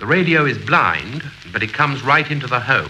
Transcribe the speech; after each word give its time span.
The 0.00 0.06
radio 0.06 0.46
is 0.46 0.56
blind, 0.56 1.22
but 1.52 1.62
it 1.62 1.74
comes 1.74 2.02
right 2.02 2.30
into 2.30 2.46
the 2.46 2.58
home. 2.58 2.88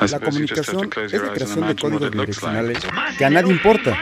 La 0.00 0.18
comunicación 0.18 0.90
es 0.96 1.12
la 1.12 1.32
creación 1.32 1.68
de 1.68 1.76
códigos 1.76 2.10
direccionales 2.10 2.78
que 3.16 3.24
a 3.24 3.30
nadie 3.30 3.52
importa. 3.52 3.96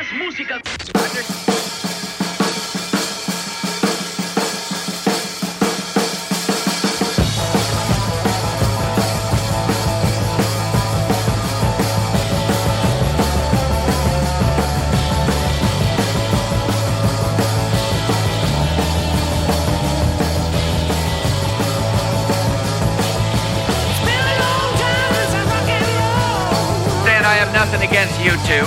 I 27.28 27.34
have 27.34 27.52
nothing 27.52 27.86
against 27.86 28.18
you 28.24 28.30
two. 28.48 28.64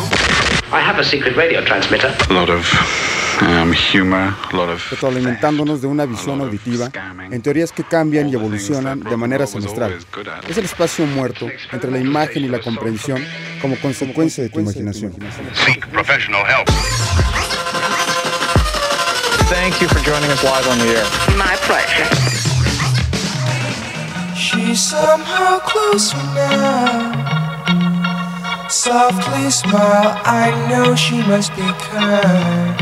I 0.72 0.80
have 0.80 1.00
a 1.00 1.04
secret 1.04 1.36
radio 1.36 1.66
transmitter. 1.66 2.14
A 2.30 2.34
lot 2.34 2.48
of 2.48 2.62
um, 3.42 3.74
humor, 3.74 4.36
a 4.54 4.56
lot 4.56 4.70
of 4.70 4.80
retroalimentándonos 4.92 5.82
de 5.82 5.88
una 5.88 6.06
visión 6.06 6.42
auditiva 6.42 6.92
en 7.32 7.42
teorías 7.42 7.72
que 7.72 7.84
cambian 7.84 8.30
y 8.30 8.36
evolucionan 8.36 9.00
de 9.00 9.18
manera 9.18 9.48
semestral. 9.48 9.98
Es 10.48 10.60
el 10.60 10.66
espacio 10.66 11.08
muerto 11.08 11.50
entre 11.72 11.90
la 11.90 11.98
imagen 11.98 12.46
y 12.46 12.50
la 12.50 12.60
comprensión 12.60 13.26
como 13.64 13.76
consecuencia 13.78 14.44
de 14.44 14.52
tu 14.52 14.60
imaginación. 14.60 15.12
Seek 15.66 15.88
professional 15.88 16.46
help. 16.46 16.68
Thank 19.50 19.82
you 19.82 19.88
for 19.88 20.00
joining 20.06 20.30
us 20.30 20.44
live 20.44 20.68
on 20.70 20.78
the 20.78 20.86
air. 20.86 21.06
My 21.36 21.56
pleasure. 21.66 22.06
She's 24.36 24.80
somehow 24.80 25.60
closer 25.62 26.18
now. 26.36 27.21
Softly 28.72 29.52
smile, 29.52 30.18
I 30.24 30.50
know 30.70 30.96
she 30.96 31.22
must 31.28 31.54
be 31.58 31.62
kind. 31.92 32.78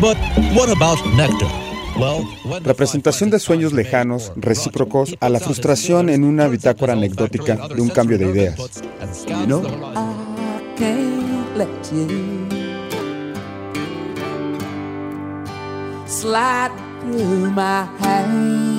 But 0.00 0.16
what 0.56 0.70
about 0.70 0.98
nectar? 1.14 1.46
Representación 2.64 3.28
de 3.28 3.38
sueños 3.38 3.74
lejanos, 3.74 4.32
recíprocos 4.36 5.14
a 5.20 5.28
la 5.28 5.40
frustración 5.40 6.08
en 6.08 6.24
una 6.24 6.48
bitácora 6.48 6.94
anecdótica 6.94 7.68
de 7.68 7.82
un 7.82 7.90
cambio 7.90 8.16
de 8.16 8.30
ideas. 8.30 8.56
You 9.26 9.46
know? 9.46 9.62
I 9.62 10.74
can't 10.78 11.54
let 11.58 11.68
you 11.92 12.48
slide 16.06 16.72
through 17.02 17.50
my 17.50 17.86
hands. 18.00 18.71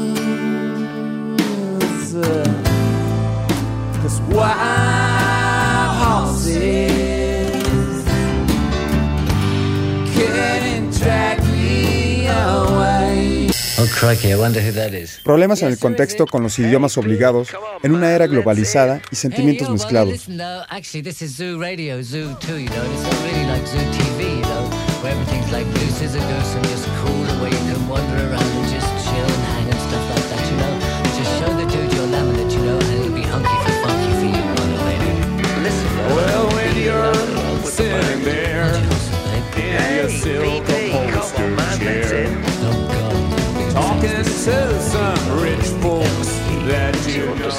Problemas 15.23 15.61
en 15.61 15.69
el 15.69 15.79
contexto 15.79 16.25
con 16.27 16.43
los 16.43 16.59
idiomas 16.59 16.97
obligados 16.97 17.49
en 17.83 17.95
una 17.95 18.11
era 18.11 18.27
globalizada 18.27 19.01
y 19.11 19.15
sentimientos 19.15 19.69
mezclados. 19.69 20.27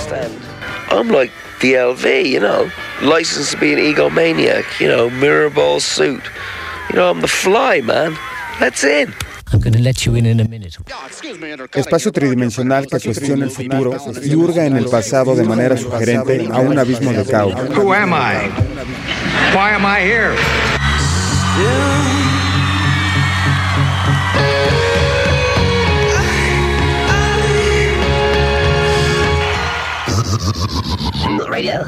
Understand. 0.04 0.32
I'm 0.90 1.08
like 1.08 1.30
DLV, 1.60 2.28
you 2.28 2.40
know, 2.40 2.70
licensed 3.02 3.52
to 3.52 3.58
be 3.58 3.72
an 3.72 3.78
egomaniac, 3.78 4.80
you 4.80 4.88
know, 4.88 5.10
mirror 5.10 5.50
ball 5.50 5.80
suit. 5.80 6.22
You 6.90 6.96
know, 6.96 7.10
I'm 7.10 7.20
the 7.20 7.28
fly, 7.28 7.80
man. 7.80 8.16
Let's 8.60 8.84
in. 8.84 9.12
I'm 9.52 9.60
going 9.60 9.72
to 9.72 9.82
let 9.82 10.04
you 10.04 10.14
in 10.16 10.26
in 10.26 10.40
a 10.40 10.48
minute. 10.48 10.76
Espacio 11.74 12.12
tridimensional 12.12 12.86
que 12.86 12.98
cuestiona 12.98 13.44
el 13.44 13.50
futuro 13.50 13.96
y 14.22 14.34
hurga 14.34 14.66
en 14.66 14.76
el 14.76 14.86
pasado 14.86 15.34
de 15.36 15.44
manera 15.44 15.76
sugerente 15.76 16.48
a 16.50 16.58
un 16.58 16.78
abismo 16.78 17.12
de 17.12 17.24
caos. 17.24 17.54
Who 17.76 17.92
am 17.92 18.12
I? 18.12 18.50
Why 19.54 19.74
am 19.74 19.84
I 19.84 20.00
here? 20.00 20.34
Radio. 31.54 31.84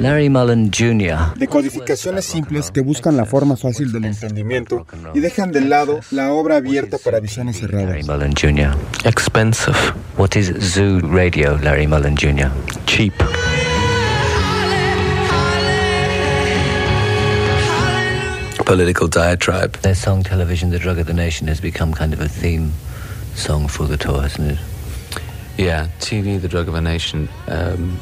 Larry 0.00 0.28
Mullen 0.28 0.70
Jr. 0.70 1.34
Decodificaciones 1.38 2.26
simples 2.26 2.70
que 2.70 2.82
buscan 2.82 3.16
la 3.16 3.24
forma 3.24 3.56
fácil 3.56 3.90
del 3.90 4.04
entendimiento 4.04 4.86
y 5.14 5.20
dejan 5.20 5.50
de 5.50 5.62
lado 5.62 6.00
la 6.10 6.30
obra 6.32 6.56
abierta 6.56 6.98
para 6.98 7.20
visiones 7.20 7.62
Larry 7.62 8.02
cerradas. 8.02 8.06
Mullen 8.06 8.34
Jr. 8.34 8.76
Expensive. 9.06 9.78
What 10.18 10.36
is 10.36 10.52
Zoo 10.60 11.00
Radio, 11.00 11.56
Larry 11.62 11.86
Mullen 11.86 12.16
Jr.? 12.16 12.50
Cheap. 12.84 13.14
Political 18.66 19.08
diatribe. 19.08 19.78
Their 19.80 19.94
song 19.94 20.22
Television, 20.22 20.70
The 20.70 20.78
Drug 20.78 20.98
of 20.98 21.06
the 21.06 21.14
Nation, 21.14 21.48
has 21.48 21.62
become 21.62 21.94
kind 21.94 22.12
of 22.12 22.20
a 22.20 22.28
theme 22.28 22.72
song 23.34 23.68
for 23.68 23.86
the 23.86 23.96
tour, 23.96 24.20
hasn't 24.20 24.52
it? 24.52 24.58
Yeah, 25.58 25.88
TV, 26.00 26.40
The 26.40 26.48
Drug 26.48 26.68
of 26.68 26.74
a 26.74 26.80
Nation, 26.80 27.28
um, 27.48 27.98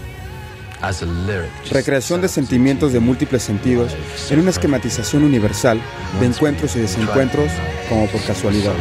as 0.82 1.02
a 1.02 1.06
lyric. 1.06 1.50
just 1.62 1.72
Recreación 1.72 2.20
de 2.20 2.28
sentimientos 2.28 2.92
de 2.92 3.00
múltiples 3.00 3.42
sentidos 3.42 3.92
en 4.30 4.40
una 4.40 4.50
esquematización 4.50 5.24
universal 5.24 5.80
de 6.20 6.26
encuentros 6.26 6.76
y 6.76 6.80
desencuentros 6.80 7.50
como 7.88 8.06
por 8.06 8.22
casualidad. 8.22 8.74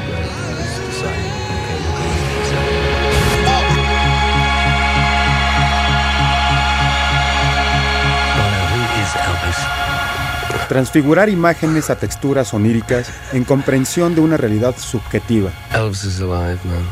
Transfigurar 10.67 11.29
imágenes 11.29 11.89
a 11.89 11.97
texturas 11.97 12.53
oníricas 12.53 13.09
en 13.33 13.43
comprensión 13.43 14.13
de 14.13 14.21
una 14.21 14.37
realidad 14.37 14.75
subjetiva. 14.77 15.51
Elvis 15.73 16.03
is 16.03 16.19
alive, 16.19 16.59
man. 16.63 16.85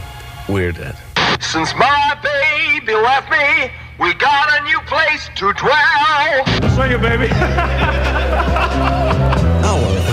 We're 0.49 0.71
dead. 0.71 0.95
Since 1.41 1.73
my 1.75 2.17
baby 2.21 2.93
left 2.93 3.29
me, 3.31 3.71
we 3.99 4.13
got 4.15 4.59
a 4.59 4.63
new 4.63 4.79
place 4.81 5.29
to 5.35 5.53
dwell. 5.53 6.45
Sing 6.75 6.91
it, 6.91 7.01
baby. 7.01 7.29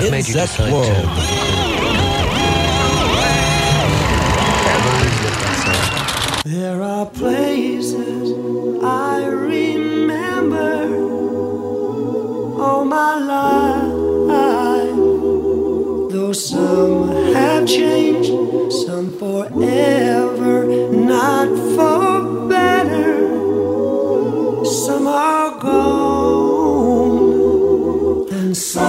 our 0.05 0.11
made 0.11 0.29
you 0.29 0.35
insect 0.35 0.57
decide 0.57 0.67
to- 0.67 0.73
world. 0.73 1.09
There 6.45 6.83
are 6.83 7.07
places 7.07 8.33
I 8.83 9.25
remember 9.27 10.75
all 12.63 12.85
my 12.85 13.19
life. 13.19 13.95
Though 16.13 16.33
some 16.33 17.09
have 17.33 17.67
changed, 17.67 18.31
some 18.85 19.11
forever, 19.19 20.34
gone, 25.61 27.35
and 28.33 28.56
some 28.56 28.84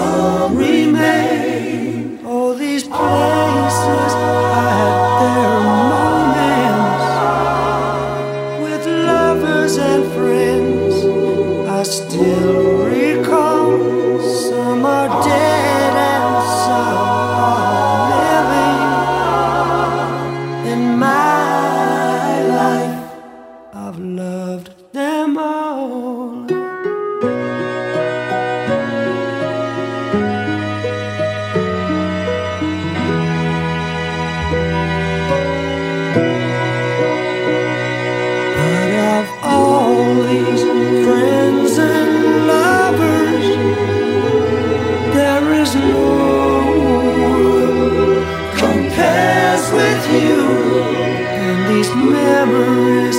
memories 52.23 53.17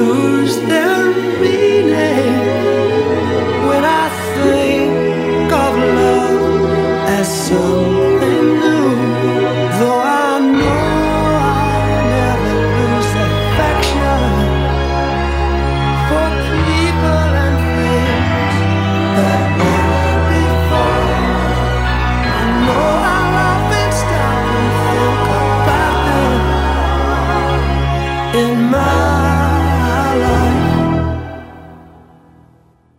lose 0.00 0.56
their 0.72 1.00
meaning. 1.42 2.38
When 3.68 3.84
I 3.84 4.04
think 4.38 5.52
of 5.64 5.72
love 6.00 6.42
as 7.18 7.28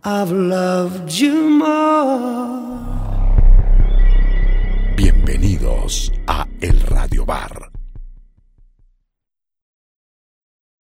I've 0.08 0.30
loved 0.30 1.10
you 1.18 1.50
more. 1.50 2.60
Bienvenidos 4.94 6.12
a 6.28 6.46
El 6.60 6.80
Radio 6.82 7.26
Bar. 7.26 7.65